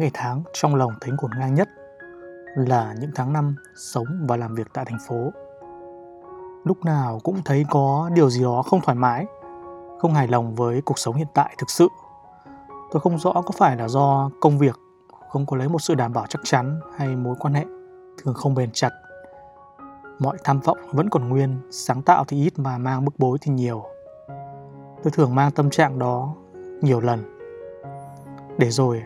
[0.00, 1.68] ngày tháng trong lòng thấy ngổn ngang nhất
[2.54, 5.32] là những tháng năm sống và làm việc tại thành phố.
[6.64, 9.26] Lúc nào cũng thấy có điều gì đó không thoải mái,
[9.98, 11.88] không hài lòng với cuộc sống hiện tại thực sự.
[12.90, 14.76] Tôi không rõ có phải là do công việc
[15.28, 17.64] không có lấy một sự đảm bảo chắc chắn hay mối quan hệ
[18.22, 18.90] thường không bền chặt.
[20.18, 23.52] Mọi tham vọng vẫn còn nguyên, sáng tạo thì ít mà mang bức bối thì
[23.52, 23.84] nhiều.
[25.02, 26.34] Tôi thường mang tâm trạng đó
[26.82, 27.38] nhiều lần.
[28.58, 29.02] Để rồi,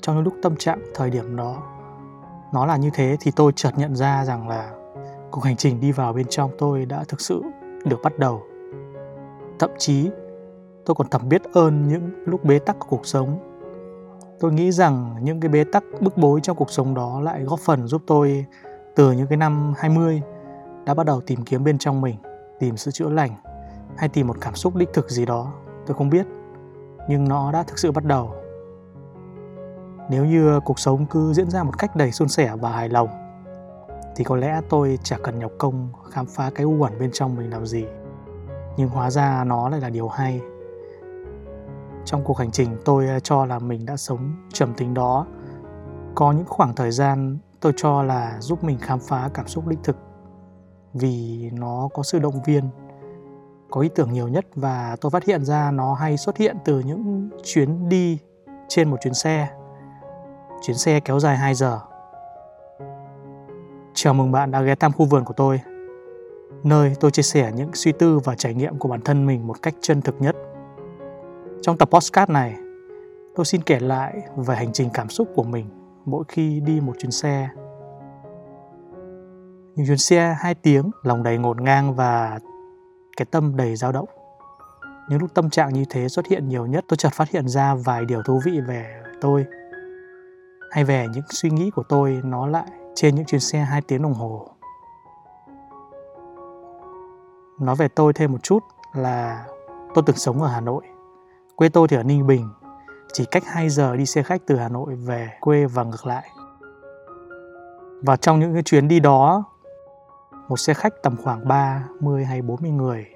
[0.00, 1.62] trong những lúc tâm trạng thời điểm đó
[2.52, 4.72] nó là như thế thì tôi chợt nhận ra rằng là
[5.30, 7.42] cuộc hành trình đi vào bên trong tôi đã thực sự
[7.84, 8.42] được bắt đầu.
[9.58, 10.10] Thậm chí
[10.84, 13.38] tôi còn thầm biết ơn những lúc bế tắc của cuộc sống.
[14.40, 17.60] Tôi nghĩ rằng những cái bế tắc bức bối trong cuộc sống đó lại góp
[17.60, 18.46] phần giúp tôi
[18.96, 20.22] từ những cái năm 20
[20.84, 22.16] đã bắt đầu tìm kiếm bên trong mình,
[22.58, 23.30] tìm sự chữa lành
[23.96, 25.52] hay tìm một cảm xúc đích thực gì đó,
[25.86, 26.26] tôi không biết.
[27.08, 28.34] Nhưng nó đã thực sự bắt đầu.
[30.10, 32.88] Nếu như ờ, cuộc sống cứ diễn ra một cách đầy suôn sẻ và hài
[32.88, 33.08] lòng,
[34.16, 37.36] thì có lẽ tôi chả cần nhọc công khám phá cái u ẩn bên trong
[37.36, 37.84] mình làm gì.
[38.76, 40.40] Nhưng hóa ra nó lại là điều hay.
[42.04, 45.26] Trong cuộc hành trình, tôi ờ, cho là mình đã sống trầm tính đó.
[46.14, 49.78] Có những khoảng thời gian, tôi cho là giúp mình khám phá cảm xúc đích
[49.84, 49.96] thực,
[50.94, 52.64] vì nó có sự động viên,
[53.70, 56.80] có ý tưởng nhiều nhất và tôi phát hiện ra nó hay xuất hiện từ
[56.80, 58.18] những chuyến đi
[58.68, 59.48] trên một chuyến xe
[60.62, 61.80] chuyến xe kéo dài 2 giờ.
[63.94, 65.60] Chào mừng bạn đã ghé thăm khu vườn của tôi,
[66.64, 69.62] nơi tôi chia sẻ những suy tư và trải nghiệm của bản thân mình một
[69.62, 70.36] cách chân thực nhất.
[71.62, 72.56] Trong tập podcast này,
[73.34, 75.66] tôi xin kể lại về hành trình cảm xúc của mình
[76.04, 77.48] mỗi khi đi một chuyến xe.
[79.74, 82.38] Những chuyến xe hai tiếng, lòng đầy ngổn ngang và
[83.16, 84.08] cái tâm đầy dao động.
[85.08, 87.74] Những lúc tâm trạng như thế xuất hiện nhiều nhất, tôi chợt phát hiện ra
[87.74, 89.44] vài điều thú vị về tôi
[90.70, 94.02] hay về những suy nghĩ của tôi nó lại trên những chuyến xe hai tiếng
[94.02, 94.48] đồng hồ
[97.60, 99.46] nói về tôi thêm một chút là
[99.94, 100.84] tôi từng sống ở Hà Nội
[101.56, 102.48] quê tôi thì ở Ninh Bình
[103.12, 106.30] chỉ cách 2 giờ đi xe khách từ Hà Nội về quê và ngược lại
[108.02, 109.44] và trong những cái chuyến đi đó
[110.48, 113.06] một xe khách tầm khoảng 30 hay 40 người.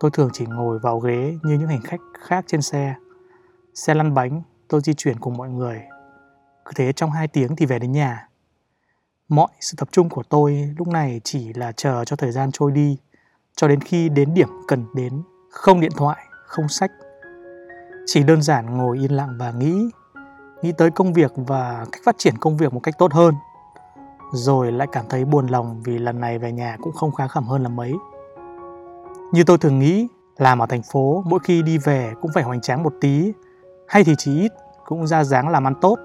[0.00, 2.94] Tôi thường chỉ ngồi vào ghế như những hành khách khác trên xe.
[3.74, 5.80] Xe lăn bánh, tôi di chuyển cùng mọi người.
[6.70, 8.28] Cứ thế trong 2 tiếng thì về đến nhà.
[9.28, 12.72] Mọi sự tập trung của tôi lúc này chỉ là chờ cho thời gian trôi
[12.72, 12.98] đi,
[13.56, 16.90] cho đến khi đến điểm cần đến, không điện thoại, không sách.
[18.06, 19.90] Chỉ đơn giản ngồi yên lặng và nghĩ,
[20.62, 23.34] nghĩ tới công việc và cách phát triển công việc một cách tốt hơn–
[24.32, 27.44] rồi lại cảm thấy buồn lòng vì lần này về nhà cũng không khá khẩm
[27.44, 27.94] hơn là mấy.
[29.32, 32.60] Như tôi thường nghĩ, làm ở thành phố mỗi khi đi về cũng phải hoành
[32.60, 33.32] tráng một tí,
[33.88, 34.52] hay thì chỉ ít
[34.86, 35.98] cũng ra dáng làm ăn tốt.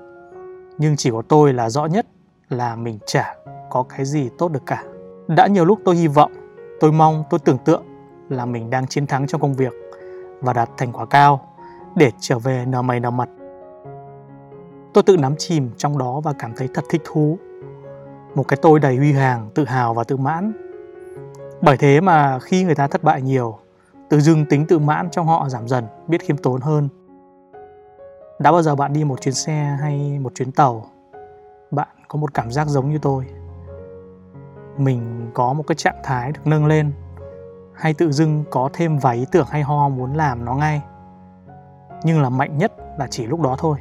[0.78, 2.06] Nhưng chỉ có tôi là rõ nhất
[2.50, 3.36] là mình chả
[3.69, 4.84] có cái gì tốt được cả.
[5.28, 6.31] Đã nhiều lúc tôi hy vọng,
[6.80, 7.84] tôi mong, tôi tưởng tượng
[8.30, 9.74] là mình đang chiến thắng trong công việc
[10.41, 11.41] và đạt thành quả cao
[11.96, 13.30] để trở về nở mày nở mặt.
[14.94, 17.38] Tôi tự nắm chìm trong đó và cảm thấy thật thích thú
[18.36, 20.53] một cái tôi đầy huy hoàng, tự hào và tự mãn.
[21.62, 23.57] Bởi thế mà khi người ta thất bại nhiều,
[24.09, 26.90] tự dưng tính tự mãn trong họ giảm dần, biết khiêm tốn hơn.
[28.40, 30.85] Đã bao giờ bạn đi một chuyến xe hay một chuyến tàu,
[31.72, 33.25] bạn có một cảm giác giống như tôi.
[34.78, 36.91] Mình có một cái trạng thái được nâng lên,
[37.74, 40.81] hay tự dưng có thêm vài ý tưởng hay ho muốn làm nó ngay.
[42.03, 43.78] Nhưng là mạnh nhất là chỉ lúc đó thôi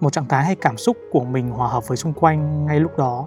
[0.00, 2.98] một trạng thái hay cảm xúc của mình hòa hợp với xung quanh ngay lúc
[2.98, 3.26] đó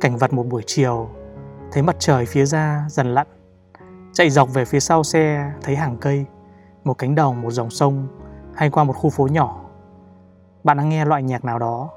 [0.00, 1.08] cảnh vật một buổi chiều
[1.72, 3.26] thấy mặt trời phía ra dần lặn
[4.12, 6.26] chạy dọc về phía sau xe thấy hàng cây
[6.84, 8.08] một cánh đồng một dòng sông
[8.56, 9.60] hay qua một khu phố nhỏ.
[10.64, 11.90] Bạn đang nghe loại nhạc nào đó.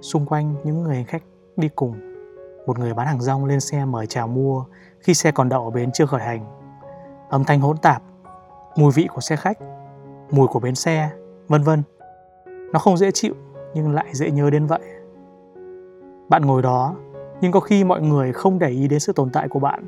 [0.00, 1.22] Xung quanh những người khách
[1.56, 1.94] đi cùng,
[2.66, 4.64] một người bán hàng rong lên xe mời chào mua
[5.00, 6.46] khi xe còn đậu ở bến chưa khởi hành.
[7.28, 8.02] Âm thanh hỗn tạp,
[8.76, 9.58] mùi vị của xe khách,
[10.30, 11.10] mùi của bến xe,
[11.48, 11.82] vân vân.
[12.72, 13.34] Nó không dễ chịu,
[13.74, 14.82] nhưng lại dễ nhớ đến vậy.
[16.28, 16.94] Bạn ngồi đó,
[17.40, 19.86] nhưng có khi mọi người không để ý đến sự tồn tại của bạn.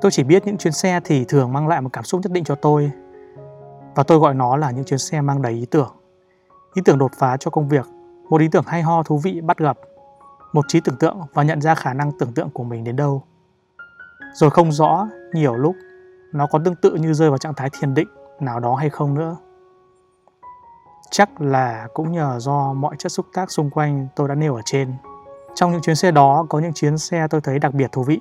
[0.00, 2.44] Tôi chỉ biết những chuyến xe thì thường mang lại một cảm xúc nhất định
[2.44, 2.90] cho tôi
[3.96, 5.92] và tôi gọi nó là những chuyến xe mang đầy ý tưởng
[6.74, 7.86] ý tưởng đột phá cho công việc
[8.28, 9.78] một ý tưởng hay ho thú vị bắt gặp
[10.52, 13.22] một trí tưởng tượng và nhận ra khả năng tưởng tượng của mình đến đâu
[14.32, 15.76] rồi không rõ nhiều lúc
[16.32, 18.08] nó có tương tự như rơi vào trạng thái thiền định
[18.40, 19.36] nào đó hay không nữa
[21.10, 24.60] Chắc là cũng nhờ do mọi chất xúc tác xung quanh tôi đã nêu ở
[24.64, 24.94] trên.
[25.54, 28.20] Trong những chuyến xe đó có những chuyến xe tôi thấy đặc biệt thú vị.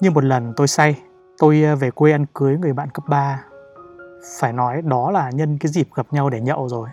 [0.00, 1.02] Như một lần tôi say,
[1.38, 3.44] tôi ờ, về quê ăn cưới người bạn cấp 3.
[4.38, 6.88] Phải nói đó là nhân cái dịp gặp nhau để nhậu rồi.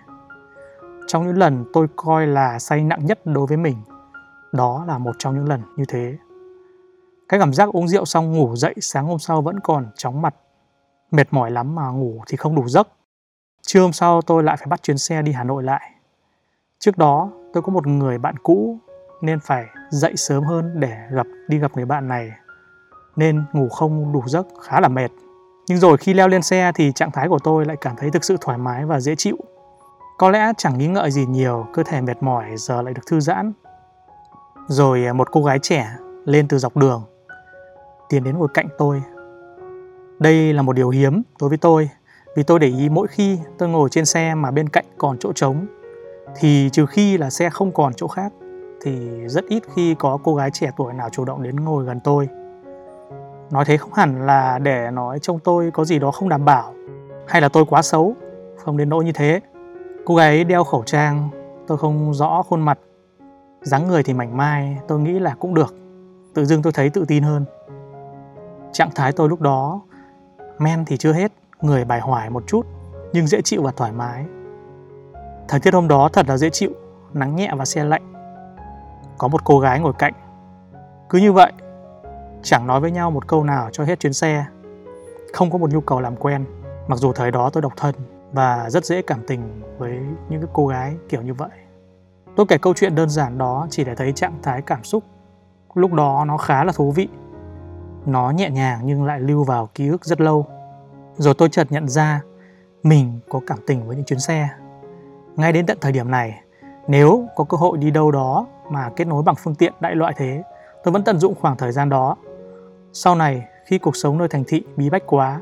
[1.08, 3.78] trong những lần tôi coi là say nặng nhất đối với mình,
[4.52, 6.18] đó là một trong những lần như thế.
[7.30, 10.36] Cái cảm giác uống rượu xong ngủ dậy sáng hôm sau vẫn còn chóng mặt,
[11.12, 12.88] mệt mỏi lắm mà ngủ thì không đủ giấc.
[13.62, 15.92] Trưa hôm sau tôi lại phải bắt chuyến xe đi hà nội lại.
[16.80, 18.78] Trước đó, tôi có một người bạn cũ
[19.22, 22.32] nên phải dậy sớm hơn để gặp, đi gặp người bạn này,
[23.16, 25.12] nên ngủ không đủ giấc, khá là mệt
[25.68, 28.24] nhưng rồi khi leo lên xe thì trạng thái của tôi lại cảm thấy thực
[28.24, 29.38] sự thoải mái và dễ chịu.
[30.18, 33.20] Có lẽ chẳng nghĩ ngợi gì nhiều, cơ thể mệt mỏi giờ lại được thư
[33.20, 33.54] giãn.
[34.68, 35.88] Rồi à, một cô gái trẻ
[36.26, 37.04] lên từ dọc đường,
[38.10, 39.04] tiến đến ngồi cạnh tôi.
[40.20, 41.90] Đây là một điều hiếm đối với tôi,
[42.36, 45.34] vì tôi để ý mỗi khi tôi ngồi trên xe mà bên cạnh còn chỗ
[45.34, 45.66] trống,
[46.36, 48.34] thì trừ khi là xe không còn chỗ khác,
[48.82, 52.00] thì rất ít khi có cô gái trẻ tuổi nào chủ động đến ngồi gần
[52.04, 52.28] tôi
[53.52, 56.74] nói thế không hẳn là để nói trông tôi có gì đó không đảm bảo,
[57.28, 58.16] hay là tôi quá xấu.
[58.58, 59.40] Không đến nỗi như thế.
[60.06, 61.30] Cô gái đeo khẩu trang,
[61.68, 62.80] tôi không rõ khuôn mặt.
[63.62, 65.76] Dáng người thì mảnh mai, tôi nghĩ là cũng được.
[66.34, 67.46] Tự dưng tôi thấy tự tin hơn.
[68.72, 69.82] Trạng thái tôi lúc đó,
[70.58, 71.32] men thì chưa hết,
[71.62, 72.66] người bài hoài một chút,
[73.14, 74.26] nhưng dễ chịu và thoải mái.
[75.48, 76.72] Thời tiết hôm đó thật là dễ chịu,
[77.14, 78.14] nắng nhẹ và xe lạnh.
[79.18, 80.14] Có một cô gái ngồi cạnh.
[81.10, 81.52] Cứ như vậy
[82.44, 84.46] chẳng nói với nhau một câu nào cho hết chuyến xe.
[85.34, 86.46] Không có một nhu cầu làm quen.
[86.88, 87.96] Mặc dù thời đó tôi độc thân
[88.32, 90.00] và rất dễ cảm tình với
[90.30, 91.50] những cái cô gái kiểu như vậy.
[92.36, 95.04] Tôi kể câu chuyện đơn giản đó chỉ để thấy trạng thái cảm xúc.
[95.74, 97.08] Lúc đó nó khá là thú vị.
[98.06, 100.46] Nó nhẹ nhàng nhưng lại lưu vào ký ức rất lâu.
[101.16, 102.22] Rồi tôi chợt nhận ra
[102.84, 104.50] mình có cảm tình với những chuyến xe.
[105.36, 106.42] Ngay đến tận thời điểm này,
[106.88, 110.14] nếu có cơ hội đi đâu đó mà kết nối bằng phương tiện đại loại
[110.18, 110.44] thế,
[110.84, 112.16] tôi vẫn tận dụng khoảng thời gian đó
[112.94, 115.42] sau này, khi cuộc sống nơi thành thị bí bách quá,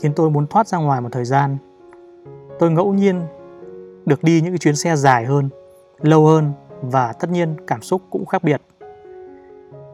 [0.00, 1.56] khiến tôi muốn thoát ra ngoài một thời gian,
[2.58, 3.22] tôi ngẫu nhiên
[4.06, 5.48] được đi những cái chuyến xe dài hơn,
[6.00, 6.52] lâu hơn
[6.82, 8.62] và tất nhiên cảm xúc cũng khác biệt.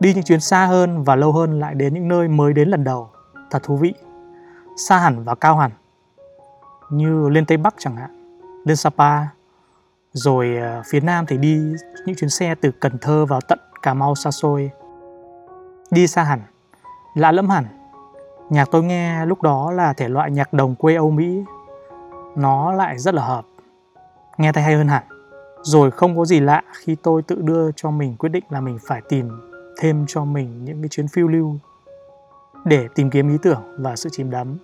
[0.00, 2.85] Đi những chuyến xa hơn và lâu hơn lại đến những nơi mới đến lần
[2.85, 3.11] đầu,
[3.50, 3.95] thật thú vị,
[4.77, 5.71] xa hẳn và cao hẳn,
[6.91, 9.27] như lên tây bắc chẳng hạn, lên sapa.
[10.12, 11.61] Rồi ờ, phía nam thì đi
[12.06, 14.71] những chuyến xe từ cần thơ vào tận cà mau xa xôi.
[15.91, 16.41] Đi xa hẳn
[17.14, 17.64] lạ lẫm hẳn.
[18.50, 21.44] Nhạc tôi nghe lúc đó là thể loại nhạc đồng quê âu mỹ.
[22.37, 23.46] Nó lại rất là hợp.
[24.38, 25.05] Nghe thấy hay hơn hẳn.
[25.62, 28.78] Rồi không có gì lạ khi tôi tự đưa cho mình quyết định là mình
[28.87, 29.31] phải tìm
[29.81, 31.56] thêm cho mình những cái chuyến phiêu lưu
[32.64, 34.56] để tìm kiếm ý tưởng và sự chìm đắm.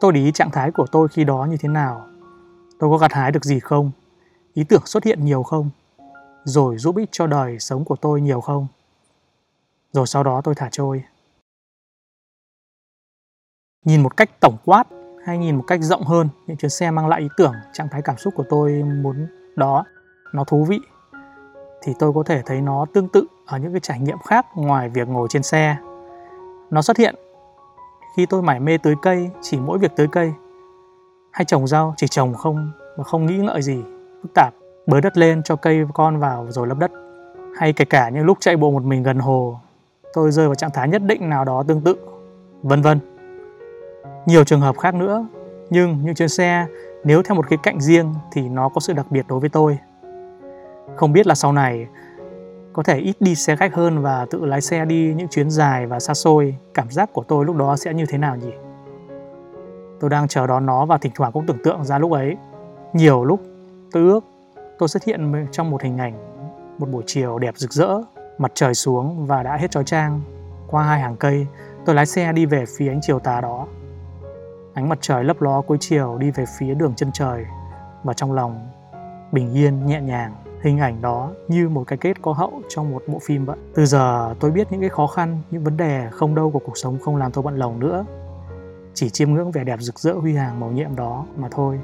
[0.00, 2.06] Tôi để ý trạng thái của tôi khi đó như thế nào.
[2.78, 3.90] Tôi có gặt hái được gì không?
[4.54, 5.70] Ý tưởng xuất hiện nhiều không?
[6.44, 8.66] Rồi giúp ích cho đời sống của tôi nhiều không?
[9.92, 11.02] Rồi sau đó tôi thả trôi
[13.84, 14.84] nhìn một cách tổng quát
[15.24, 18.02] hay nhìn một cách rộng hơn, những chuyến xe mang lại ý tưởng, trạng thái
[18.02, 19.26] cảm xúc của tôi muốn
[19.56, 19.84] đó,
[20.32, 20.80] nó thú vị,
[21.82, 24.88] thì tôi có thể thấy nó tương tự ở những cái trải nghiệm khác ngoài
[24.88, 25.76] việc ngồi trên xe.
[26.70, 27.14] Nó xuất hiện
[28.16, 30.32] khi tôi mải mê tưới cây, chỉ mỗi việc tưới cây.
[31.32, 33.82] Hay trồng rau, chỉ trồng không, mà không nghĩ ngợi gì.
[34.22, 34.54] Phức tạp,
[34.86, 36.90] bới đất lên cho cây con vào rồi lấp đất.
[37.56, 39.60] Hay kể cả những lúc chạy bộ một mình gần hồ,
[40.12, 41.96] tôi rơi vào trạng thái nhất định nào đó tương tự,
[42.62, 42.98] vân vân
[44.26, 45.26] nhiều trường hợp khác nữa,
[45.70, 46.66] nhưng những chuyến xe,
[47.04, 49.78] nếu theo một cái cạnh riêng thì nó có sự đặc biệt đối với tôi.
[50.96, 51.86] Không biết là sau này,
[52.72, 55.86] có thể ít đi xe khách hơn và tự lái xe đi những chuyến dài
[55.86, 58.52] và xa xôi, cảm giác của tôi lúc đó sẽ như thế nào nhỉ?
[60.00, 62.36] Tôi đang chờ đón nó và thỉnh thoảng cũng tưởng tượng ra lúc ấy.
[62.92, 63.40] Nhiều lúc,
[63.92, 64.24] tôi ước
[64.78, 66.14] tôi xuất hiện trong một hình ảnh,
[66.78, 68.02] một buổi chiều đẹp rực rỡ,
[68.38, 70.20] mặt trời xuống và đã hết trói trang.
[70.70, 71.46] Qua hai hàng cây,
[71.86, 73.66] tôi lái xe đi về phía ánh chiều tà đó
[74.74, 77.44] ánh mặt trời lấp ló cuối chiều đi về phía đường chân trời
[78.04, 78.68] và trong lòng
[79.32, 80.34] bình yên nhẹ nhàng.
[80.62, 83.86] Hình ảnh đó như một cái kết có hậu trong một bộ phim vậy từ
[83.86, 86.98] giờ tôi biết những cái khó khăn, những vấn đề không đâu của cuộc sống
[86.98, 88.04] không làm tôi bận lòng nữa.
[88.94, 91.80] Chỉ chiêm ngưỡng vẻ đẹp rực rỡ huy hoàng màu nhiệm đó mà thôi.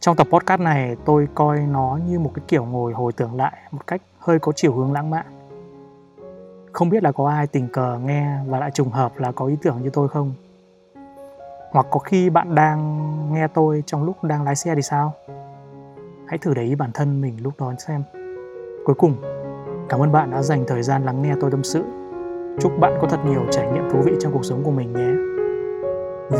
[0.00, 3.52] Trong tập podcast này, tôi coi nó như một cái kiểu ngồi hồi tưởng lại
[3.70, 5.26] một cách hơi có chiều hướng lãng mạn.
[6.72, 9.56] Không biết là có ai tình cờ nghe và lại trùng hợp là có ý
[9.62, 10.32] tưởng như tôi không?
[11.70, 15.12] Hoặc có khi bạn đang nghe tôi trong lúc đang lái xe thì sao?
[16.26, 18.02] Hãy thử để ý bản thân mình lúc đó xem.
[18.84, 19.14] Cuối cùng,
[19.88, 21.84] cảm ơn bạn đã dành thời gian lắng nghe tôi tâm sự.
[22.60, 25.10] Chúc bạn có thật nhiều trải nghiệm thú vị trong cuộc sống của mình nhé.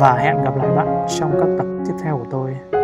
[0.00, 2.77] Và hẹn gặp lại bạn trong các tập tiếp theo của tôi.